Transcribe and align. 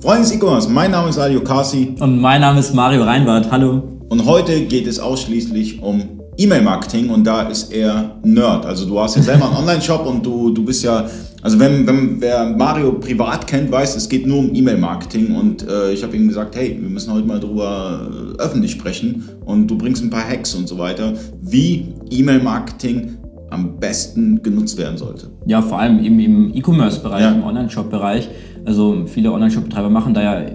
Freunde 0.00 0.22
des 0.22 0.32
E-Commerce, 0.32 0.68
mein 0.68 0.90
Name 0.90 1.08
ist 1.08 1.18
Ali 1.18 1.38
Okasi. 1.38 1.94
Und 1.98 2.20
mein 2.20 2.42
Name 2.42 2.60
ist 2.60 2.74
Mario 2.74 3.02
Reinwart. 3.04 3.50
Hallo. 3.50 3.82
Und 4.10 4.26
heute 4.26 4.66
geht 4.66 4.86
es 4.86 5.00
ausschließlich 5.00 5.82
um 5.82 6.20
E-Mail-Marketing 6.36 7.08
und 7.08 7.24
da 7.24 7.48
ist 7.48 7.72
er 7.72 8.18
Nerd. 8.22 8.66
Also 8.66 8.84
du 8.84 9.00
hast 9.00 9.16
ja 9.16 9.22
selber 9.22 9.46
einen 9.46 9.56
Online-Shop 9.60 10.06
und 10.06 10.24
du, 10.24 10.50
du 10.50 10.62
bist 10.62 10.84
ja, 10.84 11.08
also 11.40 11.58
wenn, 11.58 11.86
wenn 11.86 12.20
wer 12.20 12.44
Mario 12.44 12.92
privat 12.92 13.46
kennt, 13.46 13.72
weiß, 13.72 13.96
es 13.96 14.06
geht 14.06 14.26
nur 14.26 14.40
um 14.40 14.54
E-Mail-Marketing 14.54 15.34
und 15.34 15.66
äh, 15.66 15.92
ich 15.92 16.02
habe 16.02 16.14
ihm 16.14 16.28
gesagt, 16.28 16.56
hey, 16.56 16.76
wir 16.78 16.90
müssen 16.90 17.10
heute 17.14 17.26
mal 17.26 17.40
darüber 17.40 18.06
äh, 18.38 18.42
öffentlich 18.42 18.72
sprechen 18.72 19.26
und 19.46 19.66
du 19.66 19.78
bringst 19.78 20.04
ein 20.04 20.10
paar 20.10 20.28
Hacks 20.28 20.54
und 20.54 20.68
so 20.68 20.76
weiter, 20.76 21.14
wie 21.40 21.94
E-Mail-Marketing 22.10 23.16
am 23.56 23.78
besten 23.80 24.42
genutzt 24.42 24.78
werden 24.78 24.98
sollte. 24.98 25.28
Ja, 25.46 25.62
vor 25.62 25.78
allem 25.80 26.02
eben 26.04 26.20
im 26.20 26.54
E-Commerce-Bereich, 26.54 27.22
ja. 27.22 27.32
im 27.32 27.42
Online-Shop-Bereich. 27.42 28.28
Also 28.64 29.04
viele 29.06 29.32
Online-Shop-Betreiber 29.32 29.90
machen 29.90 30.14
da 30.14 30.22
ja 30.22 30.46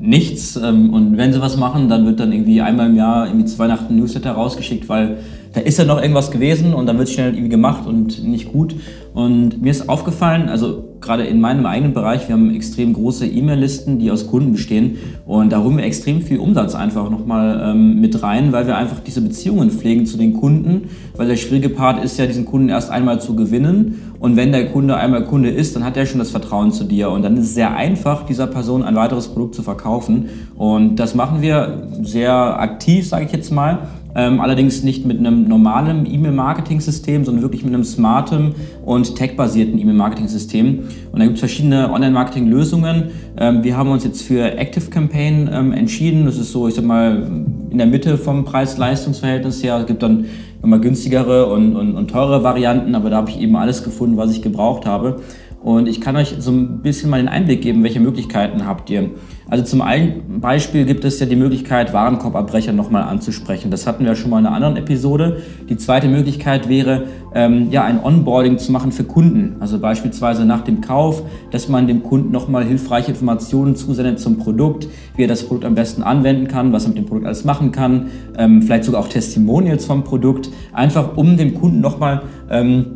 nichts 0.00 0.56
ähm, 0.56 0.92
und 0.92 1.16
wenn 1.16 1.32
sie 1.32 1.40
was 1.40 1.56
machen, 1.56 1.88
dann 1.88 2.06
wird 2.06 2.20
dann 2.20 2.32
irgendwie 2.32 2.60
einmal 2.60 2.86
im 2.86 2.96
Jahr 2.96 3.26
irgendwie 3.26 3.46
zu 3.46 3.58
Weihnachten 3.58 3.94
ein 3.94 3.98
Newsletter 3.98 4.32
rausgeschickt, 4.32 4.88
weil 4.88 5.18
da 5.52 5.60
ist 5.60 5.78
ja 5.78 5.84
noch 5.84 6.00
irgendwas 6.00 6.30
gewesen 6.30 6.74
und 6.74 6.86
dann 6.86 6.98
wird 6.98 7.08
es 7.08 7.14
schnell 7.14 7.32
irgendwie 7.32 7.48
gemacht 7.48 7.86
und 7.86 8.22
nicht 8.24 8.52
gut. 8.52 8.74
Und 9.14 9.62
mir 9.62 9.70
ist 9.70 9.88
aufgefallen, 9.88 10.48
also 10.48 10.95
gerade 11.06 11.24
in 11.24 11.40
meinem 11.40 11.64
eigenen 11.64 11.94
Bereich, 11.94 12.28
wir 12.28 12.34
haben 12.34 12.54
extrem 12.54 12.92
große 12.92 13.26
E-Mail-Listen, 13.26 13.98
die 13.98 14.10
aus 14.10 14.26
Kunden 14.26 14.52
bestehen. 14.52 14.98
Und 15.24 15.50
da 15.52 15.62
holen 15.62 15.76
wir 15.76 15.84
extrem 15.84 16.20
viel 16.20 16.38
Umsatz 16.38 16.74
einfach 16.74 17.08
nochmal 17.08 17.60
ähm, 17.64 18.00
mit 18.00 18.22
rein, 18.22 18.52
weil 18.52 18.66
wir 18.66 18.76
einfach 18.76 18.98
diese 19.00 19.20
Beziehungen 19.20 19.70
pflegen 19.70 20.04
zu 20.04 20.18
den 20.18 20.34
Kunden, 20.34 20.88
weil 21.16 21.28
der 21.28 21.36
schwierige 21.36 21.68
Part 21.68 22.04
ist 22.04 22.18
ja, 22.18 22.26
diesen 22.26 22.44
Kunden 22.44 22.68
erst 22.68 22.90
einmal 22.90 23.20
zu 23.20 23.36
gewinnen. 23.36 24.12
Und 24.18 24.36
wenn 24.36 24.52
der 24.52 24.66
Kunde 24.70 24.96
einmal 24.96 25.24
Kunde 25.24 25.50
ist, 25.50 25.76
dann 25.76 25.84
hat 25.84 25.96
er 25.96 26.06
schon 26.06 26.18
das 26.18 26.30
Vertrauen 26.30 26.72
zu 26.72 26.84
dir. 26.84 27.10
Und 27.10 27.22
dann 27.22 27.36
ist 27.36 27.44
es 27.44 27.54
sehr 27.54 27.74
einfach, 27.74 28.26
dieser 28.26 28.46
Person 28.46 28.82
ein 28.82 28.96
weiteres 28.96 29.28
Produkt 29.28 29.54
zu 29.54 29.62
verkaufen. 29.62 30.28
Und 30.56 30.96
das 30.96 31.14
machen 31.14 31.42
wir 31.42 31.88
sehr 32.02 32.60
aktiv, 32.60 33.08
sage 33.08 33.26
ich 33.26 33.32
jetzt 33.32 33.52
mal 33.52 33.78
ähm, 34.16 34.40
allerdings 34.40 34.82
nicht 34.82 35.04
mit 35.04 35.18
einem 35.18 35.46
normalen 35.46 36.06
E-Mail-Marketing-System, 36.06 37.24
sondern 37.26 37.42
wirklich 37.42 37.62
mit 37.64 37.74
einem 37.74 37.84
smarten 37.84 38.54
und 38.84 39.14
tech-basierten 39.14 39.78
E-Mail-Marketing-System. 39.78 40.84
Und 41.12 41.18
da 41.18 41.24
gibt 41.26 41.34
es 41.34 41.40
verschiedene 41.40 41.92
Online-Marketing-Lösungen. 41.92 43.10
Ähm, 43.36 43.62
wir 43.62 43.76
haben 43.76 43.90
uns 43.90 44.04
jetzt 44.04 44.22
für 44.22 44.56
Active 44.56 44.88
Campaign 44.90 45.50
ähm, 45.52 45.72
entschieden. 45.72 46.24
Das 46.24 46.38
ist 46.38 46.50
so, 46.50 46.66
ich 46.66 46.74
sag 46.74 46.84
mal, 46.84 47.30
in 47.70 47.76
der 47.76 47.86
Mitte 47.86 48.16
vom 48.16 48.46
Preis-Leistungs-Verhältnis 48.46 49.62
her. 49.62 49.78
Es 49.80 49.86
gibt 49.86 50.02
dann 50.02 50.24
nochmal 50.62 50.80
günstigere 50.80 51.46
und, 51.46 51.76
und, 51.76 51.94
und 51.94 52.10
teure 52.10 52.42
Varianten, 52.42 52.94
aber 52.94 53.10
da 53.10 53.16
habe 53.16 53.30
ich 53.30 53.38
eben 53.38 53.54
alles 53.54 53.84
gefunden, 53.84 54.16
was 54.16 54.32
ich 54.32 54.40
gebraucht 54.40 54.86
habe. 54.86 55.20
Und 55.66 55.88
ich 55.88 56.00
kann 56.00 56.14
euch 56.14 56.36
so 56.38 56.52
ein 56.52 56.78
bisschen 56.78 57.10
mal 57.10 57.16
den 57.16 57.26
Einblick 57.26 57.60
geben, 57.60 57.82
welche 57.82 57.98
Möglichkeiten 57.98 58.66
habt 58.66 58.88
ihr. 58.88 59.10
Also 59.48 59.64
zum 59.64 59.82
einen 59.82 60.40
Beispiel 60.40 60.84
gibt 60.84 61.04
es 61.04 61.18
ja 61.18 61.26
die 61.26 61.34
Möglichkeit, 61.34 61.92
Warenkorbabbrecher 61.92 62.72
nochmal 62.72 63.02
anzusprechen. 63.02 63.72
Das 63.72 63.84
hatten 63.84 64.04
wir 64.04 64.14
schon 64.14 64.30
mal 64.30 64.38
in 64.38 64.46
einer 64.46 64.54
anderen 64.54 64.76
Episode. 64.76 65.42
Die 65.68 65.76
zweite 65.76 66.06
Möglichkeit 66.06 66.68
wäre, 66.68 67.06
ähm, 67.34 67.72
ja, 67.72 67.82
ein 67.82 68.00
Onboarding 68.00 68.58
zu 68.58 68.70
machen 68.70 68.92
für 68.92 69.02
Kunden. 69.02 69.56
Also 69.58 69.80
beispielsweise 69.80 70.44
nach 70.44 70.62
dem 70.62 70.82
Kauf, 70.82 71.24
dass 71.50 71.68
man 71.68 71.88
dem 71.88 72.04
Kunden 72.04 72.30
nochmal 72.30 72.64
hilfreiche 72.64 73.10
Informationen 73.10 73.74
zusendet 73.74 74.20
zum 74.20 74.38
Produkt, 74.38 74.86
wie 75.16 75.24
er 75.24 75.28
das 75.28 75.42
Produkt 75.42 75.64
am 75.64 75.74
besten 75.74 76.04
anwenden 76.04 76.46
kann, 76.46 76.72
was 76.72 76.84
er 76.84 76.90
mit 76.90 76.98
dem 76.98 77.06
Produkt 77.06 77.26
alles 77.26 77.44
machen 77.44 77.72
kann, 77.72 78.06
ähm, 78.38 78.62
vielleicht 78.62 78.84
sogar 78.84 79.00
auch 79.00 79.08
Testimonials 79.08 79.84
vom 79.84 80.04
Produkt, 80.04 80.48
einfach 80.72 81.16
um 81.16 81.36
dem 81.36 81.54
Kunden 81.54 81.80
nochmal 81.80 82.22
ähm, 82.50 82.95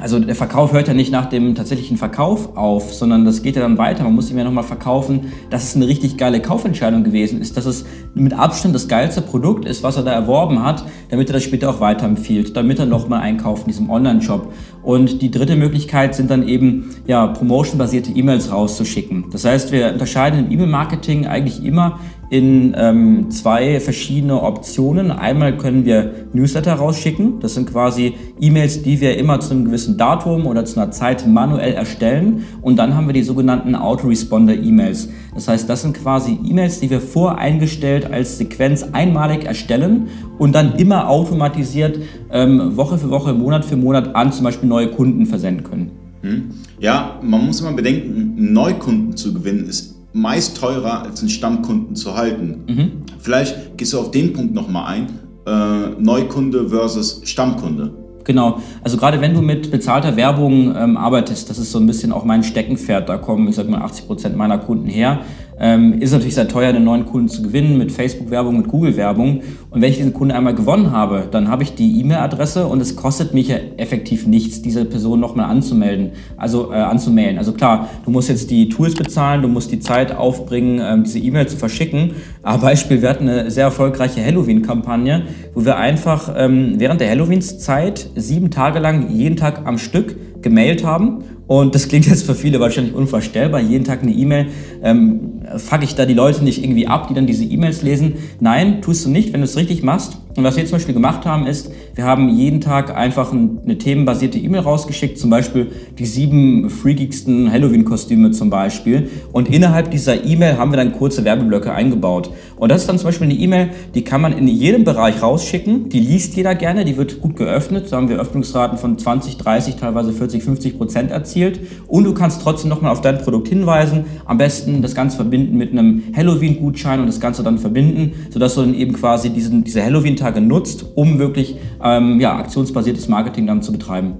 also 0.00 0.18
der 0.18 0.34
Verkauf 0.34 0.72
hört 0.72 0.88
ja 0.88 0.94
nicht 0.94 1.12
nach 1.12 1.26
dem 1.26 1.54
tatsächlichen 1.54 1.96
Verkauf 1.96 2.56
auf, 2.56 2.94
sondern 2.94 3.24
das 3.24 3.42
geht 3.42 3.56
ja 3.56 3.62
dann 3.62 3.78
weiter. 3.78 4.04
Man 4.04 4.14
muss 4.14 4.30
ihm 4.30 4.38
ja 4.38 4.44
nochmal 4.44 4.64
verkaufen, 4.64 5.32
dass 5.50 5.64
es 5.64 5.76
eine 5.76 5.86
richtig 5.86 6.16
geile 6.16 6.40
Kaufentscheidung 6.40 7.04
gewesen 7.04 7.40
ist, 7.40 7.56
dass 7.56 7.66
es 7.66 7.84
mit 8.14 8.32
Abstand 8.32 8.74
das 8.74 8.88
geilste 8.88 9.20
Produkt 9.20 9.64
ist, 9.64 9.82
was 9.82 9.96
er 9.96 10.02
da 10.02 10.12
erworben 10.12 10.62
hat, 10.62 10.84
damit 11.10 11.28
er 11.28 11.34
das 11.34 11.42
später 11.42 11.70
auch 11.70 11.80
weiterempfiehlt, 11.80 12.56
damit 12.56 12.78
er 12.78 12.86
nochmal 12.86 13.20
einkauft 13.20 13.62
in 13.62 13.68
diesem 13.68 13.90
Online-Shop. 13.90 14.52
Und 14.90 15.22
die 15.22 15.30
dritte 15.30 15.54
Möglichkeit 15.54 16.16
sind 16.16 16.32
dann 16.32 16.48
eben 16.48 16.90
ja, 17.06 17.28
promotion-basierte 17.28 18.10
E-Mails 18.10 18.50
rauszuschicken. 18.50 19.26
Das 19.30 19.44
heißt, 19.44 19.70
wir 19.70 19.92
unterscheiden 19.92 20.40
im 20.40 20.50
E-Mail-Marketing 20.50 21.28
eigentlich 21.28 21.64
immer 21.64 22.00
in 22.28 22.74
ähm, 22.76 23.30
zwei 23.30 23.78
verschiedene 23.78 24.42
Optionen. 24.42 25.12
Einmal 25.12 25.56
können 25.56 25.84
wir 25.84 26.26
Newsletter 26.32 26.74
rausschicken. 26.74 27.38
Das 27.38 27.54
sind 27.54 27.70
quasi 27.70 28.14
E-Mails, 28.40 28.82
die 28.82 29.00
wir 29.00 29.16
immer 29.16 29.38
zu 29.38 29.52
einem 29.52 29.66
gewissen 29.66 29.96
Datum 29.96 30.46
oder 30.46 30.64
zu 30.64 30.80
einer 30.80 30.90
Zeit 30.90 31.24
manuell 31.24 31.74
erstellen. 31.74 32.44
Und 32.60 32.76
dann 32.76 32.96
haben 32.96 33.06
wir 33.06 33.14
die 33.14 33.22
sogenannten 33.22 33.76
Autoresponder-E-Mails. 33.76 35.08
Das 35.34 35.46
heißt, 35.46 35.70
das 35.70 35.82
sind 35.82 36.02
quasi 36.02 36.36
E-Mails, 36.44 36.80
die 36.80 36.90
wir 36.90 37.00
voreingestellt 37.00 38.12
als 38.12 38.38
Sequenz 38.38 38.84
einmalig 38.92 39.44
erstellen 39.44 40.08
und 40.40 40.52
dann 40.54 40.74
immer 40.76 41.08
automatisiert 41.08 41.98
ähm, 42.32 42.76
Woche 42.76 42.98
für 42.98 43.10
Woche, 43.10 43.34
Monat 43.34 43.64
für 43.64 43.76
Monat 43.76 44.16
an 44.16 44.32
zum 44.32 44.44
Beispiel 44.44 44.68
neue 44.68 44.88
Kunden 44.88 45.26
versenden 45.26 45.64
können. 45.64 45.90
Hm. 46.22 46.50
Ja, 46.80 47.20
man 47.22 47.46
muss 47.46 47.60
immer 47.60 47.72
bedenken, 47.72 48.52
Neukunden 48.52 49.16
zu 49.16 49.34
gewinnen 49.34 49.66
ist 49.66 49.96
meist 50.12 50.56
teurer 50.56 51.02
als 51.02 51.20
einen 51.20 51.28
Stammkunden 51.28 51.94
zu 51.94 52.16
halten. 52.16 52.64
Mhm. 52.66 52.90
Vielleicht 53.20 53.76
gehst 53.76 53.92
du 53.92 54.00
auf 54.00 54.10
den 54.10 54.32
Punkt 54.32 54.54
nochmal 54.54 54.86
ein, 54.86 55.06
äh, 55.46 56.00
Neukunde 56.00 56.68
versus 56.68 57.20
Stammkunde. 57.24 57.92
Genau, 58.24 58.60
also 58.82 58.96
gerade 58.96 59.20
wenn 59.20 59.34
du 59.34 59.40
mit 59.40 59.70
bezahlter 59.70 60.16
Werbung 60.16 60.74
ähm, 60.76 60.96
arbeitest, 60.96 61.48
das 61.48 61.58
ist 61.58 61.72
so 61.72 61.78
ein 61.78 61.86
bisschen 61.86 62.12
auch 62.12 62.24
mein 62.24 62.42
Steckenpferd, 62.42 63.08
da 63.08 63.16
kommen, 63.16 63.48
ich 63.48 63.54
sag 63.54 63.68
mal, 63.68 63.80
80 63.82 64.06
Prozent 64.06 64.36
meiner 64.36 64.58
Kunden 64.58 64.88
her. 64.88 65.20
Ähm, 65.60 66.00
ist 66.00 66.12
natürlich 66.12 66.34
sehr 66.34 66.48
teuer, 66.48 66.70
einen 66.70 66.84
neuen 66.84 67.04
Kunden 67.04 67.28
zu 67.28 67.42
gewinnen 67.42 67.76
mit 67.76 67.92
Facebook-Werbung, 67.92 68.56
mit 68.56 68.68
Google-Werbung. 68.68 69.42
Und 69.68 69.82
wenn 69.82 69.90
ich 69.90 69.98
diesen 69.98 70.14
Kunden 70.14 70.32
einmal 70.32 70.54
gewonnen 70.54 70.90
habe, 70.90 71.28
dann 71.30 71.48
habe 71.48 71.62
ich 71.62 71.74
die 71.74 72.00
E-Mail-Adresse 72.00 72.66
und 72.66 72.80
es 72.80 72.96
kostet 72.96 73.34
mich 73.34 73.48
ja 73.48 73.56
effektiv 73.76 74.26
nichts, 74.26 74.62
diese 74.62 74.86
Person 74.86 75.20
nochmal 75.20 75.50
anzumelden, 75.50 76.12
also 76.38 76.72
äh, 76.72 76.76
anzumailen. 76.76 77.36
Also 77.36 77.52
klar, 77.52 77.90
du 78.06 78.10
musst 78.10 78.30
jetzt 78.30 78.50
die 78.50 78.70
Tools 78.70 78.94
bezahlen, 78.94 79.42
du 79.42 79.48
musst 79.48 79.70
die 79.70 79.80
Zeit 79.80 80.16
aufbringen, 80.16 80.80
ähm, 80.82 81.04
diese 81.04 81.18
E-Mail 81.18 81.46
zu 81.46 81.58
verschicken. 81.58 82.12
Aber 82.42 82.62
Beispiel, 82.70 83.02
wir 83.02 83.10
hatten 83.10 83.28
eine 83.28 83.50
sehr 83.50 83.64
erfolgreiche 83.64 84.24
Halloween-Kampagne, 84.24 85.24
wo 85.54 85.64
wir 85.64 85.76
einfach 85.76 86.34
ähm, 86.36 86.74
während 86.78 87.02
der 87.02 87.10
Halloween-Zeit 87.10 88.08
sieben 88.16 88.50
Tage 88.50 88.78
lang 88.78 89.10
jeden 89.10 89.36
Tag 89.36 89.66
am 89.66 89.76
Stück 89.76 90.16
gemailt 90.40 90.86
haben 90.86 91.22
und 91.50 91.74
das 91.74 91.88
klingt 91.88 92.06
jetzt 92.06 92.24
für 92.24 92.36
viele 92.36 92.60
wahrscheinlich 92.60 92.94
unvorstellbar. 92.94 93.60
Jeden 93.60 93.82
Tag 93.82 94.02
eine 94.02 94.12
E-Mail. 94.12 94.46
Ähm, 94.84 95.39
fuck 95.56 95.82
ich 95.82 95.94
da 95.94 96.06
die 96.06 96.14
Leute 96.14 96.44
nicht 96.44 96.62
irgendwie 96.62 96.86
ab, 96.86 97.08
die 97.08 97.14
dann 97.14 97.26
diese 97.26 97.44
E-Mails 97.44 97.82
lesen? 97.82 98.14
Nein, 98.40 98.82
tust 98.82 99.04
du 99.04 99.10
nicht, 99.10 99.32
wenn 99.32 99.40
du 99.40 99.44
es 99.44 99.56
richtig 99.56 99.82
machst. 99.82 100.18
Und 100.36 100.44
was 100.44 100.56
wir 100.56 100.64
zum 100.64 100.76
Beispiel 100.76 100.94
gemacht 100.94 101.26
haben, 101.26 101.46
ist, 101.46 101.72
wir 101.94 102.04
haben 102.04 102.28
jeden 102.28 102.60
Tag 102.60 102.96
einfach 102.96 103.32
eine 103.32 103.78
themenbasierte 103.78 104.38
E-Mail 104.38 104.60
rausgeschickt, 104.60 105.18
zum 105.18 105.28
Beispiel 105.28 105.72
die 105.98 106.06
sieben 106.06 106.70
freakigsten 106.70 107.50
Halloween-Kostüme 107.50 108.30
zum 108.30 108.48
Beispiel. 108.48 109.10
Und 109.32 109.52
innerhalb 109.52 109.90
dieser 109.90 110.24
E-Mail 110.24 110.56
haben 110.56 110.70
wir 110.70 110.76
dann 110.76 110.92
kurze 110.92 111.24
Werbeblöcke 111.24 111.72
eingebaut. 111.72 112.30
Und 112.56 112.70
das 112.70 112.82
ist 112.82 112.88
dann 112.88 112.98
zum 112.98 113.08
Beispiel 113.08 113.26
eine 113.26 113.38
E-Mail, 113.38 113.70
die 113.94 114.02
kann 114.02 114.20
man 114.20 114.32
in 114.32 114.46
jedem 114.46 114.84
Bereich 114.84 115.20
rausschicken. 115.20 115.88
Die 115.88 115.98
liest 115.98 116.36
jeder 116.36 116.54
gerne, 116.54 116.84
die 116.84 116.96
wird 116.96 117.20
gut 117.20 117.36
geöffnet. 117.36 117.88
Da 117.90 117.96
haben 117.96 118.08
wir 118.08 118.18
Öffnungsraten 118.18 118.78
von 118.78 118.98
20, 118.98 119.36
30, 119.36 119.76
teilweise 119.76 120.12
40, 120.12 120.44
50 120.44 120.78
Prozent 120.78 121.10
erzielt. 121.10 121.58
Und 121.88 122.04
du 122.04 122.14
kannst 122.14 122.42
trotzdem 122.42 122.70
nochmal 122.70 122.92
auf 122.92 123.00
dein 123.00 123.18
Produkt 123.18 123.48
hinweisen. 123.48 124.04
Am 124.26 124.38
besten 124.38 124.80
das 124.80 124.94
Ganze 124.94 125.16
verbinden 125.16 125.39
mit 125.48 125.72
einem 125.72 126.02
Halloween-Gutschein 126.14 127.00
und 127.00 127.06
das 127.06 127.20
Ganze 127.20 127.42
dann 127.42 127.58
verbinden, 127.58 128.12
sodass 128.30 128.54
du 128.54 128.62
dann 128.62 128.74
eben 128.74 128.92
quasi 128.92 129.30
diesen, 129.30 129.64
diese 129.64 129.82
Halloween-Tage 129.82 130.40
nutzt, 130.40 130.84
um 130.94 131.18
wirklich 131.18 131.56
ähm, 131.82 132.20
ja, 132.20 132.36
aktionsbasiertes 132.36 133.08
Marketing 133.08 133.46
dann 133.46 133.62
zu 133.62 133.72
betreiben. 133.72 134.14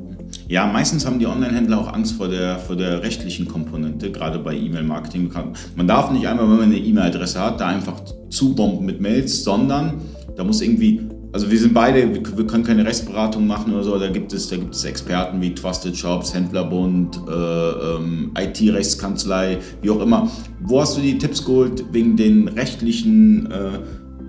Ja, 0.48 0.66
meistens 0.66 1.06
haben 1.06 1.18
die 1.18 1.26
Online-Händler 1.26 1.78
auch 1.78 1.92
Angst 1.92 2.14
vor 2.14 2.28
der, 2.28 2.58
vor 2.58 2.76
der 2.76 3.02
rechtlichen 3.02 3.46
Komponente, 3.46 4.10
gerade 4.10 4.38
bei 4.38 4.54
E-Mail-Marketing. 4.54 5.30
Man 5.76 5.86
darf 5.86 6.10
nicht 6.10 6.26
einmal, 6.26 6.48
wenn 6.50 6.56
man 6.56 6.64
eine 6.64 6.78
E-Mail-Adresse 6.78 7.40
hat, 7.40 7.60
da 7.60 7.68
einfach 7.68 8.00
zubomben 8.30 8.84
mit 8.84 9.00
Mails, 9.00 9.44
sondern 9.44 10.00
da 10.36 10.44
muss 10.44 10.60
irgendwie 10.60 11.02
also 11.32 11.50
wir 11.50 11.58
sind 11.58 11.74
beide, 11.74 12.12
wir 12.12 12.46
können 12.46 12.64
keine 12.64 12.84
Rechtsberatung 12.84 13.46
machen 13.46 13.72
oder 13.72 13.84
so, 13.84 13.98
da 13.98 14.08
gibt 14.08 14.32
es, 14.32 14.48
da 14.48 14.56
gibt 14.56 14.74
es 14.74 14.84
Experten 14.84 15.40
wie 15.40 15.54
Trusted 15.54 15.96
Shops, 15.96 16.34
Händlerbund, 16.34 17.20
äh, 17.28 17.32
ähm, 17.32 18.32
IT-Rechtskanzlei, 18.36 19.58
wie 19.82 19.90
auch 19.90 20.00
immer. 20.00 20.28
Wo 20.60 20.80
hast 20.80 20.96
du 20.96 21.00
die 21.00 21.18
Tipps 21.18 21.44
geholt 21.44 21.84
wegen 21.92 22.16
den 22.16 22.48
rechtlichen 22.48 23.50
äh, 23.50 23.78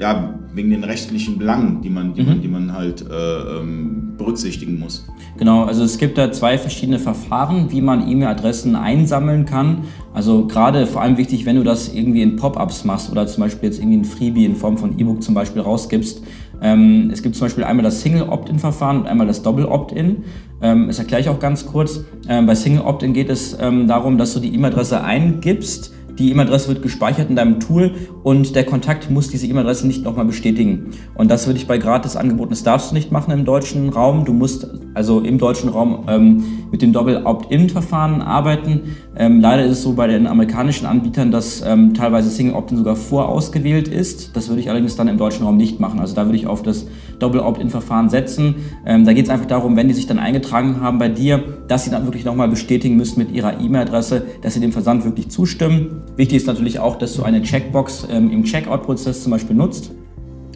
ja, 0.02 0.34
wegen 0.54 0.72
den 0.72 0.84
rechtlichen 0.84 1.38
Belangen, 1.38 1.82
die 1.82 1.90
man, 1.90 2.16
die 2.16 2.24
mhm. 2.24 2.28
man, 2.28 2.42
die 2.42 2.48
man 2.48 2.74
halt 2.74 3.06
äh, 3.08 3.14
ähm, 3.14 4.14
berücksichtigen 4.18 4.80
muss. 4.80 5.06
Genau, 5.38 5.64
also 5.64 5.84
es 5.84 5.98
gibt 5.98 6.18
da 6.18 6.32
zwei 6.32 6.58
verschiedene 6.58 6.98
Verfahren, 6.98 7.72
wie 7.72 7.82
man 7.82 8.10
E-Mail-Adressen 8.10 8.76
einsammeln 8.76 9.46
kann. 9.46 9.84
Also 10.14 10.48
gerade 10.48 10.88
vor 10.88 11.04
allem 11.04 11.18
wichtig, 11.18 11.46
wenn 11.46 11.56
du 11.56 11.64
das 11.64 11.94
irgendwie 11.94 12.24
in 12.24 12.36
Pop-ups 12.36 12.84
machst 12.84 13.12
oder 13.12 13.28
zum 13.28 13.44
Beispiel 13.44 13.70
jetzt 13.70 13.80
irgendwie 13.80 13.98
ein 13.98 14.06
Freebie 14.06 14.46
in 14.46 14.56
Form 14.56 14.78
von 14.78 14.98
E-Book 14.98 15.22
zum 15.22 15.36
Beispiel 15.36 15.62
rausgibst. 15.62 16.24
Ähm, 16.62 17.10
es 17.12 17.24
gibt 17.24 17.36
zum 17.36 17.46
Beispiel 17.46 17.64
einmal 17.64 17.84
das 17.84 18.02
Single-Opt-in-Verfahren 18.02 19.02
und 19.02 19.08
einmal 19.08 19.28
das 19.28 19.42
Double-Opt-in. 19.42 20.24
Ähm, 20.62 20.88
das 20.88 21.00
erkläre 21.00 21.22
ich 21.22 21.30
auch 21.30 21.40
ganz 21.40 21.66
kurz. 21.66 22.06
Ähm, 22.30 22.46
bei 22.46 22.56
Single-Opt-in 22.56 23.14
geht 23.14 23.30
es 23.30 23.58
ähm, 23.60 23.88
darum, 23.88 24.18
dass 24.18 24.34
du 24.34 24.40
die 24.40 24.54
E-Mail-Adresse 24.54 25.04
eingibst, 25.04 25.94
die 26.18 26.32
E-Mail-Adresse 26.32 26.68
wird 26.70 26.82
gespeichert 26.82 27.30
in 27.30 27.36
deinem 27.36 27.60
Tool 27.60 27.92
und 28.24 28.56
der 28.56 28.66
Kontakt 28.66 29.10
muss 29.10 29.30
diese 29.30 29.48
E-Mail-Adresse 29.48 29.88
nicht 29.88 30.04
nochmal 30.04 30.26
bestätigen. 30.26 30.92
Und 31.16 31.32
das 31.32 31.48
würde 31.48 31.60
ich 31.60 31.68
bei 31.68 31.78
Gratis-Angeboten, 31.78 32.52
das 32.52 32.64
darfst 32.64 32.92
du 32.92 32.96
nicht 32.96 33.12
machen 33.12 33.32
im 33.32 33.46
deutschen 33.46 33.90
Raum. 33.90 34.26
Du 34.26 34.34
musst 34.34 34.68
also 34.94 35.20
im 35.22 35.38
deutschen 35.38 35.70
Raum 35.70 36.06
ähm, 36.08 36.44
mit 36.72 36.82
dem 36.82 36.94
Doppel-Opt-in-Verfahren 36.94 38.22
arbeiten. 38.22 38.96
Ähm, 39.16 39.40
leider 39.40 39.66
ist 39.66 39.72
es 39.72 39.84
so 39.84 39.94
bei 39.94 40.08
den 40.08 40.28
amerikanischen 40.28 40.86
Anbietern, 40.86 41.32
dass 41.32 41.64
ähm, 41.66 41.94
teilweise 41.94 42.30
Single 42.30 42.56
Opt-in 42.56 42.78
sogar 42.78 42.96
vorausgewählt 42.96 43.88
ist. 43.88 44.36
Das 44.36 44.50
würde 44.50 44.62
ich 44.62 44.70
allerdings 44.70 44.96
dann 44.96 45.08
im 45.08 45.18
deutschen 45.18 45.46
Raum 45.46 45.58
nicht 45.58 45.80
machen. 45.80 46.00
Also 46.00 46.16
da 46.16 46.26
würde 46.26 46.38
ich 46.38 46.48
auf 46.48 46.64
das 46.64 46.88
Doppel-Opt-in-Verfahren 47.22 48.10
setzen. 48.10 48.56
Ähm, 48.86 49.06
da 49.06 49.14
geht 49.14 49.26
es 49.26 49.30
einfach 49.30 49.46
darum, 49.46 49.76
wenn 49.76 49.88
die 49.88 49.94
sich 49.94 50.08
dann 50.08 50.20
eingetragen 50.20 50.82
haben 50.82 50.98
bei 50.98 51.10
dir, 51.10 51.44
dass 51.68 51.86
sie 51.86 51.92
dann 51.92 52.06
wirklich 52.06 52.26
nochmal 52.26 52.48
bestätigen 52.48 52.98
müssen 52.98 53.20
mit 53.20 53.32
ihrer 53.32 53.60
E-Mail-Adresse, 53.60 54.24
dass 54.42 54.54
sie 54.54 54.60
dem 54.60 54.72
Versand 54.72 55.06
wirklich 55.06 55.30
zustimmen. 55.30 56.02
Wichtig 56.18 56.38
ist 56.38 56.48
natürlich 56.48 56.80
auch, 56.80 56.98
dass 56.98 57.16
du 57.16 57.24
eine 57.24 57.42
Checkbox 57.42 58.08
ähm, 58.12 58.32
im 58.32 58.44
Checkout-Prozess 58.44 59.24
zum 59.24 59.32
Beispiel 59.32 59.56
nutzt, 59.56 59.92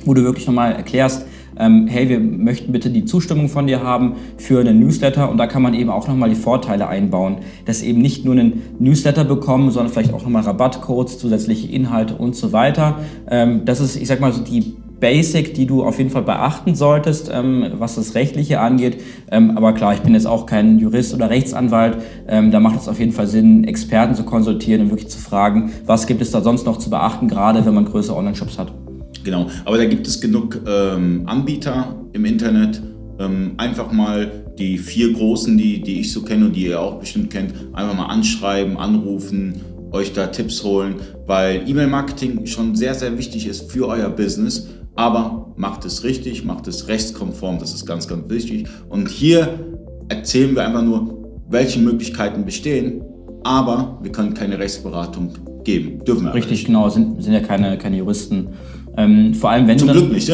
wo 0.06 0.14
du 0.14 0.24
wirklich 0.24 0.48
nochmal 0.48 0.74
erklärst, 0.74 1.26
ähm, 1.58 1.88
hey, 1.88 2.10
wir 2.10 2.20
möchten 2.20 2.72
bitte 2.72 2.90
die 2.90 3.06
Zustimmung 3.06 3.48
von 3.48 3.68
dir 3.68 3.82
haben 3.82 4.16
für 4.38 4.60
einen 4.60 4.80
Newsletter 4.80 5.30
und 5.30 5.38
da 5.38 5.48
kann 5.48 5.62
man 5.62 5.74
eben 5.74 5.90
auch 5.90 6.08
nochmal 6.08 6.30
die 6.30 6.36
Vorteile 6.36 6.88
einbauen, 6.88 7.38
dass 7.66 7.82
eben 7.82 8.02
nicht 8.02 8.26
nur 8.26 8.34
einen 8.34 8.62
Newsletter 8.80 9.24
bekommen, 9.24 9.72
sondern 9.72 9.92
vielleicht 9.92 10.14
auch 10.14 10.24
nochmal 10.24 10.44
Rabattcodes, 10.44 11.18
zusätzliche 11.18 11.72
Inhalte 11.72 12.16
und 12.16 12.36
so 12.36 12.52
weiter. 12.52 13.00
Ähm, 13.30 13.62
das 13.66 13.80
ist, 13.80 13.96
ich 13.96 14.08
sag 14.08 14.20
mal 14.20 14.34
so 14.34 14.42
die 14.42 14.76
Basic, 15.00 15.54
die 15.54 15.66
du 15.66 15.84
auf 15.84 15.98
jeden 15.98 16.10
Fall 16.10 16.24
beachten 16.24 16.76
solltest, 16.76 17.30
ähm, 17.34 17.66
was 17.74 17.96
das 17.96 18.16
Rechtliche 18.16 18.60
angeht. 18.60 19.02
Ähm, 19.32 19.58
aber 19.58 19.74
klar, 19.74 19.94
ich 19.94 20.02
bin 20.02 20.14
jetzt 20.14 20.28
auch 20.28 20.46
kein 20.46 20.80
Jurist 20.80 21.14
oder 21.14 21.30
Rechtsanwalt. 21.30 21.98
Ähm, 22.28 22.52
da 22.52 22.60
macht 22.60 22.80
es 22.80 22.88
auf 22.88 23.00
jeden 23.00 23.12
Fall 23.12 23.28
Sinn, 23.28 23.64
Experten 23.66 24.16
zu 24.16 24.24
konsultieren 24.24 24.82
und 24.82 24.90
wirklich 24.90 25.10
zu 25.10 25.20
fragen, 25.20 25.72
was 25.86 26.08
gibt 26.08 26.22
es 26.22 26.32
da 26.32 26.42
sonst 26.42 26.66
noch 26.66 26.78
zu 26.78 26.90
beachten, 26.90 27.28
gerade 27.28 27.66
wenn 27.66 27.74
man 27.74 27.86
größere 27.86 28.16
Online-Shops 28.16 28.58
hat. 28.58 28.74
Genau, 29.24 29.48
aber 29.66 29.78
da 29.78 29.86
gibt 29.86 30.08
es 30.08 30.22
genug 30.22 30.62
ähm, 30.68 31.24
Anbieter 31.26 31.96
im 32.14 32.26
Internet. 32.26 32.82
Ähm, 33.20 33.54
einfach 33.58 33.92
mal 33.92 34.46
die 34.58 34.78
vier 34.78 35.14
großen, 35.14 35.58
die, 35.58 35.82
die 35.82 36.02
ich 36.02 36.12
so 36.12 36.22
kenne 36.22 36.46
und 36.46 36.56
die 36.56 36.68
ihr 36.68 36.80
auch 36.80 37.00
bestimmt 37.00 37.32
kennt, 37.32 37.54
einfach 37.74 37.96
mal 37.96 38.08
anschreiben, 38.08 38.78
anrufen, 38.78 39.62
euch 39.92 40.14
da 40.14 40.28
Tipps 40.28 40.64
holen, 40.64 40.96
weil 41.26 41.68
E-Mail-Marketing 41.68 42.46
schon 42.46 42.76
sehr, 42.76 42.94
sehr 42.94 43.18
wichtig 43.18 43.48
ist 43.48 43.72
für 43.72 43.88
euer 43.88 44.10
Business. 44.10 44.68
Aber 44.96 45.54
macht 45.58 45.86
es 45.86 46.04
richtig, 46.04 46.46
macht 46.46 46.68
es 46.68 46.88
rechtskonform, 46.88 47.60
das 47.60 47.74
ist 47.74 47.86
ganz, 47.86 48.08
ganz 48.08 48.30
wichtig. 48.30 48.68
Und 48.90 49.10
hier 49.10 49.60
erzählen 50.10 50.56
wir 50.56 50.66
einfach 50.66 50.84
nur, 50.84 51.16
welche 51.50 51.80
Möglichkeiten 51.80 52.46
bestehen, 52.46 53.02
aber 53.44 54.00
wir 54.02 54.12
können 54.12 54.34
keine 54.34 54.58
Rechtsberatung 54.58 55.34
geben. 55.64 56.04
Dürfen 56.06 56.26
wir 56.26 56.34
Richtig, 56.34 56.52
nicht. 56.52 56.66
genau, 56.66 56.90
sind, 56.90 57.22
sind 57.22 57.34
ja 57.34 57.42
keine, 57.42 57.78
keine 57.78 57.98
Juristen. 57.98 58.50
Ähm, 58.98 59.34
vor 59.34 59.50
allem 59.50 59.68
wenn 59.68 59.78
Zum 59.78 59.90
Glück 59.90 60.12
nicht. 60.12 60.32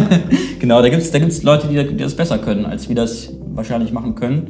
genau, 0.58 0.82
da 0.82 0.88
gibt 0.88 1.02
es 1.02 1.10
da 1.10 1.18
gibt's 1.18 1.42
Leute, 1.42 1.68
die, 1.68 1.74
die, 1.74 1.96
das 1.96 2.14
besser 2.14 2.38
können, 2.38 2.66
als 2.66 2.88
wir 2.88 2.94
das 2.94 3.32
wahrscheinlich 3.54 3.92
machen 3.92 4.14
können. 4.14 4.48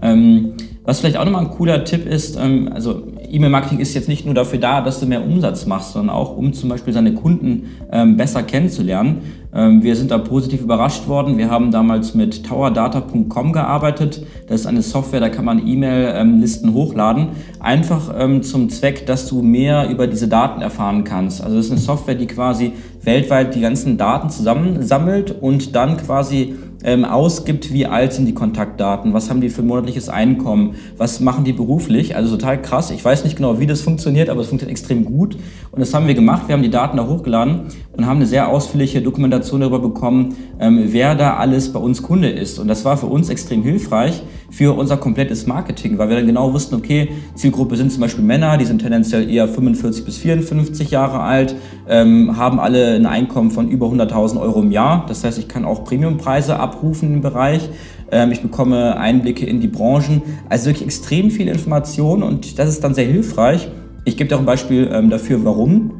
Ähm, 0.00 0.54
was 0.84 1.00
vielleicht 1.00 1.16
auch 1.16 1.24
nochmal 1.24 1.44
ein 1.44 1.50
cooler 1.50 1.84
Tipp 1.84 2.06
ist, 2.06 2.36
ähm, 2.40 2.70
also 2.72 3.06
E-Mail-Marketing 3.32 3.78
ist 3.78 3.94
jetzt 3.94 4.08
nicht 4.08 4.26
nur 4.26 4.34
dafür 4.34 4.58
da, 4.58 4.82
dass 4.82 5.00
du 5.00 5.06
mehr 5.06 5.24
Umsatz 5.24 5.64
machst, 5.64 5.92
sondern 5.92 6.14
auch, 6.14 6.36
um 6.36 6.52
zum 6.52 6.68
Beispiel 6.68 6.92
seine 6.92 7.14
Kunden 7.14 7.70
ähm, 7.90 8.16
besser 8.16 8.42
kennenzulernen. 8.42 9.22
Ähm, 9.54 9.82
wir 9.82 9.96
sind 9.96 10.10
da 10.10 10.18
positiv 10.18 10.60
überrascht 10.60 11.08
worden. 11.08 11.38
Wir 11.38 11.50
haben 11.50 11.70
damals 11.70 12.14
mit 12.14 12.44
towerdata.com 12.44 13.52
gearbeitet. 13.52 14.26
Das 14.48 14.60
ist 14.60 14.66
eine 14.66 14.82
Software, 14.82 15.20
da 15.20 15.30
kann 15.30 15.44
man 15.44 15.66
E-Mail-Listen 15.66 16.74
hochladen. 16.74 17.28
Einfach 17.58 18.14
ähm, 18.18 18.42
zum 18.42 18.68
Zweck, 18.68 19.06
dass 19.06 19.26
du 19.26 19.42
mehr 19.42 19.88
über 19.88 20.06
diese 20.06 20.28
Daten 20.28 20.60
erfahren 20.60 21.04
kannst. 21.04 21.42
Also 21.42 21.56
das 21.56 21.66
ist 21.66 21.72
eine 21.72 21.80
Software, 21.80 22.14
die 22.14 22.26
quasi 22.26 22.72
weltweit 23.02 23.54
die 23.54 23.60
ganzen 23.60 23.96
Daten 23.98 24.30
zusammensammelt 24.30 25.34
und 25.40 25.74
dann 25.74 25.96
quasi 25.96 26.54
ähm, 26.84 27.04
ausgibt, 27.04 27.72
wie 27.72 27.86
alt 27.86 28.12
sind 28.12 28.26
die 28.26 28.34
Kontaktdaten, 28.34 29.12
was 29.12 29.30
haben 29.30 29.40
die 29.40 29.48
für 29.48 29.62
monatliches 29.62 30.08
Einkommen, 30.08 30.74
was 30.96 31.20
machen 31.20 31.44
die 31.44 31.52
beruflich. 31.52 32.16
Also 32.16 32.36
total 32.36 32.60
krass. 32.60 32.90
Ich 32.90 33.04
weiß 33.04 33.24
nicht 33.24 33.36
genau, 33.36 33.60
wie 33.60 33.66
das 33.66 33.80
funktioniert, 33.80 34.28
aber 34.28 34.40
es 34.40 34.48
funktioniert 34.48 34.78
extrem 34.78 35.04
gut. 35.04 35.36
Und 35.70 35.80
das 35.80 35.94
haben 35.94 36.06
wir 36.06 36.14
gemacht. 36.14 36.48
Wir 36.48 36.54
haben 36.54 36.62
die 36.62 36.70
Daten 36.70 36.96
da 36.96 37.06
hochgeladen 37.06 37.62
und 37.96 38.06
haben 38.06 38.16
eine 38.16 38.26
sehr 38.26 38.48
ausführliche 38.48 39.02
Dokumentation 39.02 39.60
darüber 39.60 39.80
bekommen, 39.80 40.34
ähm, 40.60 40.84
wer 40.88 41.14
da 41.14 41.36
alles 41.36 41.72
bei 41.72 41.80
uns 41.80 42.02
Kunde 42.02 42.28
ist. 42.28 42.58
Und 42.58 42.68
das 42.68 42.84
war 42.84 42.96
für 42.96 43.06
uns 43.06 43.28
extrem 43.28 43.62
hilfreich 43.62 44.22
für 44.52 44.76
unser 44.76 44.98
komplettes 44.98 45.46
Marketing, 45.46 45.96
weil 45.96 46.10
wir 46.10 46.16
dann 46.16 46.26
genau 46.26 46.52
wussten, 46.52 46.74
okay, 46.74 47.08
Zielgruppe 47.34 47.76
sind 47.76 47.90
zum 47.90 48.02
Beispiel 48.02 48.22
Männer, 48.22 48.58
die 48.58 48.66
sind 48.66 48.82
tendenziell 48.82 49.30
eher 49.30 49.48
45 49.48 50.04
bis 50.04 50.18
54 50.18 50.90
Jahre 50.90 51.20
alt, 51.20 51.56
ähm, 51.88 52.36
haben 52.36 52.60
alle 52.60 52.94
ein 52.94 53.06
Einkommen 53.06 53.50
von 53.50 53.68
über 53.68 53.86
100.000 53.86 54.38
Euro 54.38 54.60
im 54.60 54.70
Jahr. 54.70 55.06
Das 55.08 55.24
heißt, 55.24 55.38
ich 55.38 55.48
kann 55.48 55.64
auch 55.64 55.84
Premiumpreise 55.84 56.58
abrufen 56.72 57.14
im 57.14 57.20
Bereich. 57.20 57.68
Ähm, 58.10 58.32
ich 58.32 58.40
bekomme 58.40 58.96
Einblicke 58.96 59.46
in 59.46 59.60
die 59.60 59.68
Branchen. 59.68 60.22
Also 60.48 60.66
wirklich 60.66 60.84
extrem 60.84 61.30
viel 61.30 61.48
Information 61.48 62.22
und 62.22 62.58
das 62.58 62.68
ist 62.68 62.82
dann 62.82 62.94
sehr 62.94 63.06
hilfreich. 63.06 63.68
Ich 64.04 64.16
gebe 64.16 64.28
dir 64.28 64.36
auch 64.36 64.40
ein 64.40 64.46
Beispiel 64.46 64.90
ähm, 64.92 65.10
dafür, 65.10 65.44
warum. 65.44 65.92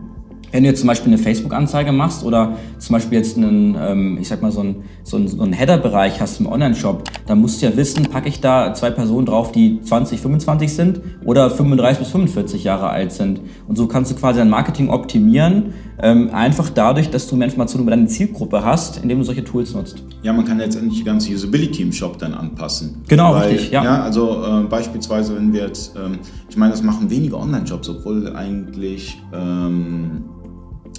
Wenn 0.50 0.64
du 0.64 0.68
jetzt 0.68 0.80
zum 0.80 0.88
Beispiel 0.88 1.10
eine 1.10 1.22
Facebook-Anzeige 1.22 1.92
machst 1.92 2.24
oder 2.24 2.56
zum 2.78 2.92
Beispiel 2.92 3.16
jetzt 3.16 3.38
einen, 3.38 3.74
ähm, 3.80 4.18
ich 4.20 4.28
sag 4.28 4.42
mal, 4.42 4.52
so 4.52 4.60
einen, 4.60 4.84
so 5.02 5.16
einen, 5.16 5.28
so 5.28 5.42
einen 5.42 5.54
Header-Bereich 5.54 6.20
hast 6.20 6.40
im 6.40 6.46
Online-Shop, 6.46 7.04
dann 7.26 7.40
musst 7.40 7.62
du 7.62 7.66
ja 7.66 7.74
wissen, 7.74 8.04
packe 8.04 8.28
ich 8.28 8.40
da 8.42 8.74
zwei 8.74 8.90
Personen 8.90 9.24
drauf, 9.24 9.50
die 9.52 9.80
20, 9.80 10.20
25 10.20 10.74
sind 10.74 11.00
oder 11.24 11.48
35 11.48 12.00
bis 12.00 12.08
45 12.08 12.64
Jahre 12.64 12.90
alt 12.90 13.12
sind. 13.12 13.40
Und 13.66 13.76
so 13.76 13.86
kannst 13.86 14.10
du 14.10 14.14
quasi 14.14 14.40
dein 14.40 14.50
Marketing 14.50 14.90
optimieren, 14.90 15.72
ähm, 16.00 16.30
einfach 16.32 16.70
dadurch, 16.70 17.10
dass 17.10 17.26
du 17.26 17.36
mehr 17.36 17.46
Informationen 17.46 17.82
über 17.82 17.90
deine 17.90 18.06
Zielgruppe 18.06 18.64
hast, 18.64 19.02
indem 19.02 19.18
du 19.18 19.24
solche 19.24 19.44
Tools 19.44 19.74
nutzt. 19.74 20.02
Ja, 20.22 20.32
man 20.32 20.44
kann 20.44 20.58
letztendlich 20.58 20.98
die 20.98 21.04
ganze 21.04 21.32
Usability 21.32 21.82
im 21.82 21.92
Shop 21.92 22.18
dann 22.18 22.34
anpassen. 22.34 23.02
Genau, 23.08 23.34
Weil, 23.34 23.50
richtig. 23.50 23.70
Ja, 23.70 23.84
ja 23.84 24.02
also 24.02 24.44
äh, 24.44 24.64
beispielsweise, 24.64 25.36
wenn 25.36 25.52
wir 25.52 25.66
jetzt, 25.66 25.94
ähm, 25.96 26.18
ich 26.48 26.56
meine, 26.56 26.72
das 26.72 26.82
machen 26.82 27.10
wenige 27.10 27.36
Online-Shops, 27.36 27.88
obwohl 27.88 28.34
eigentlich 28.34 29.20
ähm, 29.32 30.24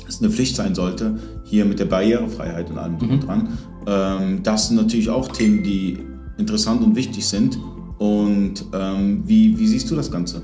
es 0.08 0.20
eine 0.22 0.30
Pflicht 0.30 0.56
sein 0.56 0.76
sollte, 0.76 1.18
hier 1.44 1.66
mit 1.66 1.80
der 1.80 1.86
Barrierefreiheit 1.86 2.70
und 2.70 2.78
allem 2.78 2.98
mhm. 3.00 3.20
dran. 3.20 3.58
Ähm, 3.88 4.44
das 4.44 4.68
sind 4.68 4.78
natürlich 4.78 5.10
auch 5.10 5.28
Themen, 5.30 5.64
die 5.64 6.00
interessant 6.38 6.84
und 6.84 6.96
wichtig 6.96 7.26
sind. 7.26 7.58
Und 7.98 8.66
ähm, 8.74 9.24
wie, 9.26 9.58
wie 9.58 9.68
siehst 9.68 9.90
du 9.90 9.96
das 9.96 10.12
Ganze? 10.12 10.42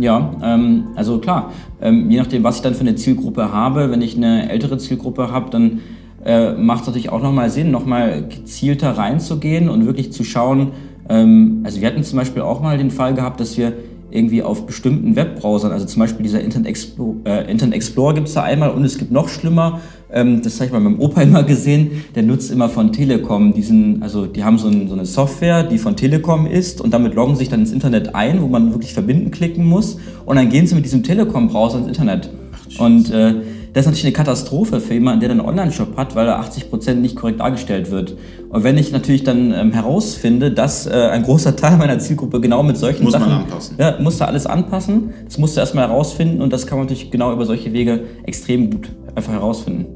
Ja, 0.00 0.34
ähm, 0.42 0.88
also 0.94 1.18
klar, 1.18 1.52
ähm, 1.80 2.10
je 2.10 2.18
nachdem, 2.18 2.42
was 2.42 2.56
ich 2.56 2.62
dann 2.62 2.74
für 2.74 2.80
eine 2.80 2.94
Zielgruppe 2.94 3.52
habe, 3.52 3.90
wenn 3.90 4.00
ich 4.00 4.16
eine 4.16 4.50
ältere 4.50 4.78
Zielgruppe 4.78 5.30
habe, 5.30 5.50
dann 5.50 5.80
äh, 6.24 6.52
macht 6.52 6.82
es 6.82 6.86
natürlich 6.86 7.10
auch 7.10 7.22
nochmal 7.22 7.50
Sinn, 7.50 7.70
nochmal 7.70 8.26
gezielter 8.26 8.96
reinzugehen 8.96 9.68
und 9.68 9.84
wirklich 9.86 10.12
zu 10.12 10.24
schauen. 10.24 10.72
Ähm, 11.08 11.60
also 11.64 11.80
wir 11.80 11.88
hatten 11.88 12.02
zum 12.02 12.18
Beispiel 12.18 12.42
auch 12.42 12.62
mal 12.62 12.78
den 12.78 12.90
Fall 12.90 13.14
gehabt, 13.14 13.40
dass 13.40 13.58
wir 13.58 13.74
irgendwie 14.10 14.42
auf 14.42 14.66
bestimmten 14.66 15.16
Webbrowsern, 15.16 15.72
also 15.72 15.86
zum 15.86 16.00
Beispiel 16.00 16.22
dieser 16.22 16.40
Internet 16.40 16.68
Explorer, 16.68 17.16
äh, 17.24 17.50
Internet 17.50 17.74
Explorer 17.74 18.14
gibt 18.14 18.28
es 18.28 18.34
da 18.34 18.42
einmal 18.42 18.70
und 18.70 18.84
es 18.84 18.98
gibt 18.98 19.10
noch 19.10 19.28
schlimmer, 19.28 19.80
ähm, 20.12 20.42
das 20.42 20.56
habe 20.56 20.66
ich 20.66 20.72
mal 20.72 20.80
mit 20.80 20.92
meinem 20.92 21.00
Opa 21.00 21.22
immer 21.22 21.42
gesehen, 21.42 22.04
der 22.14 22.22
nutzt 22.22 22.50
immer 22.50 22.68
von 22.68 22.92
Telekom 22.92 23.52
diesen, 23.52 24.02
also 24.02 24.26
die 24.26 24.44
haben 24.44 24.58
so, 24.58 24.68
ein, 24.68 24.88
so 24.88 24.94
eine 24.94 25.06
Software, 25.06 25.62
die 25.62 25.78
von 25.78 25.96
Telekom 25.96 26.46
ist 26.46 26.80
und 26.80 26.92
damit 26.92 27.14
loggen 27.14 27.36
sich 27.36 27.48
dann 27.48 27.60
ins 27.60 27.72
Internet 27.72 28.14
ein, 28.14 28.42
wo 28.42 28.46
man 28.46 28.72
wirklich 28.72 28.94
verbinden 28.94 29.30
klicken 29.30 29.64
muss 29.64 29.98
und 30.26 30.36
dann 30.36 30.48
gehen 30.48 30.66
sie 30.66 30.74
mit 30.74 30.84
diesem 30.84 31.02
Telekom-Browser 31.02 31.78
ins 31.78 31.88
Internet. 31.88 32.30
Ach, 32.52 32.80
und 32.84 33.10
äh, 33.10 33.34
das 33.72 33.82
ist 33.82 33.86
natürlich 33.86 34.06
eine 34.06 34.12
Katastrophe 34.12 34.80
für 34.80 34.94
jemanden, 34.94 35.20
der 35.20 35.30
einen 35.30 35.40
Online-Shop 35.40 35.96
hat, 35.96 36.16
weil 36.16 36.26
er 36.26 36.42
80% 36.42 36.94
nicht 36.94 37.16
korrekt 37.16 37.40
dargestellt 37.40 37.90
wird. 37.90 38.16
Und 38.48 38.64
wenn 38.64 38.76
ich 38.76 38.90
natürlich 38.90 39.22
dann 39.22 39.52
ähm, 39.52 39.72
herausfinde, 39.72 40.50
dass 40.50 40.86
äh, 40.86 40.90
ein 40.90 41.22
großer 41.22 41.54
Teil 41.54 41.76
meiner 41.76 41.98
Zielgruppe 41.98 42.40
genau 42.40 42.62
mit 42.62 42.76
solchen 42.76 43.04
muss 43.04 43.12
Sachen... 43.12 43.26
Muss 43.26 43.34
man 43.34 43.44
anpassen. 43.44 43.76
Ja, 43.78 43.96
muss 44.00 44.18
da 44.18 44.24
alles 44.24 44.46
anpassen. 44.46 45.10
Das 45.24 45.38
musst 45.38 45.56
du 45.56 45.60
erstmal 45.60 45.88
herausfinden 45.88 46.42
und 46.42 46.52
das 46.52 46.66
kann 46.66 46.78
man 46.78 46.86
natürlich 46.86 47.10
genau 47.10 47.32
über 47.32 47.46
solche 47.46 47.72
Wege 47.72 48.04
extrem 48.24 48.70
gut 48.70 48.88
einfach 49.14 49.32
herausfinden. 49.32 49.86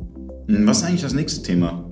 Hm, 0.47 0.66
was 0.66 0.78
ist 0.78 0.85
eigentlich 0.85 1.02
das 1.02 1.14
nächste 1.14 1.43
Thema? 1.43 1.85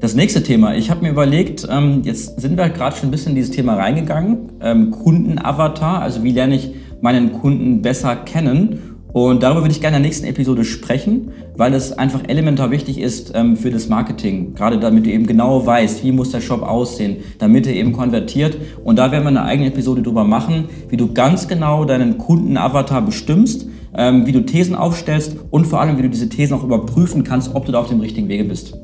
Das 0.00 0.14
nächste 0.14 0.42
Thema. 0.42 0.74
Ich 0.74 0.90
habe 0.90 1.02
mir 1.02 1.10
überlegt, 1.10 1.66
ähm, 1.70 2.00
jetzt 2.02 2.40
sind 2.40 2.56
wir 2.56 2.68
gerade 2.70 2.96
schon 2.96 3.08
ein 3.08 3.12
bisschen 3.12 3.30
in 3.30 3.36
dieses 3.36 3.50
Thema 3.50 3.74
reingegangen. 3.74 4.52
Ähm, 4.62 4.90
Kundenavatar, 4.90 6.00
also 6.00 6.22
wie 6.22 6.32
lerne 6.32 6.54
ich 6.54 6.70
meinen 7.02 7.32
Kunden 7.32 7.82
besser 7.82 8.16
kennen 8.16 8.95
und 9.16 9.42
darüber 9.42 9.62
würde 9.62 9.72
ich 9.72 9.80
gerne 9.80 9.96
in 9.96 10.02
der 10.02 10.10
nächsten 10.10 10.26
Episode 10.26 10.62
sprechen, 10.62 11.30
weil 11.56 11.72
es 11.72 11.90
einfach 11.90 12.24
elementar 12.28 12.70
wichtig 12.70 13.00
ist 13.00 13.32
ähm, 13.34 13.56
für 13.56 13.70
das 13.70 13.88
Marketing. 13.88 14.52
Gerade 14.52 14.78
damit 14.78 15.06
du 15.06 15.10
eben 15.10 15.26
genau 15.26 15.64
weißt, 15.64 16.04
wie 16.04 16.12
muss 16.12 16.32
der 16.32 16.42
Shop 16.42 16.60
aussehen, 16.60 17.16
damit 17.38 17.66
er 17.66 17.72
eben 17.72 17.92
konvertiert. 17.92 18.58
Und 18.84 18.96
da 18.96 19.10
werden 19.12 19.24
wir 19.24 19.28
eine 19.28 19.44
eigene 19.44 19.68
Episode 19.68 20.02
drüber 20.02 20.24
machen, 20.24 20.66
wie 20.90 20.98
du 20.98 21.14
ganz 21.14 21.48
genau 21.48 21.86
deinen 21.86 22.18
Kundenavatar 22.18 23.00
bestimmst, 23.00 23.66
ähm, 23.96 24.26
wie 24.26 24.32
du 24.32 24.44
Thesen 24.44 24.74
aufstellst 24.74 25.38
und 25.48 25.66
vor 25.66 25.80
allem, 25.80 25.96
wie 25.96 26.02
du 26.02 26.10
diese 26.10 26.28
Thesen 26.28 26.54
auch 26.54 26.62
überprüfen 26.62 27.24
kannst, 27.24 27.54
ob 27.54 27.64
du 27.64 27.72
da 27.72 27.80
auf 27.80 27.88
dem 27.88 28.00
richtigen 28.00 28.28
Wege 28.28 28.44
bist. 28.44 28.74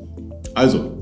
Also, 0.55 0.93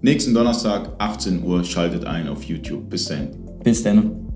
nächsten 0.00 0.32
Donnerstag, 0.32 0.92
18 0.96 1.44
Uhr, 1.44 1.62
schaltet 1.62 2.06
ein 2.06 2.26
auf 2.26 2.42
YouTube. 2.44 2.88
Bis 2.88 3.04
dahin. 3.04 3.28
Bis 3.62 3.82
dann. 3.82 4.31